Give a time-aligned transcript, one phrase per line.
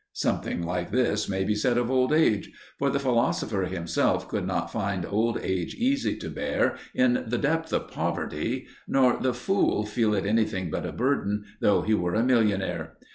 [0.13, 2.51] Something like this may be said of old age.
[2.79, 7.71] For the philosopher himself could not find old age easy to bear in the depths
[7.71, 12.23] of poverty, nor the fool feel it anything but a burden though he were a
[12.23, 12.93] millionaire.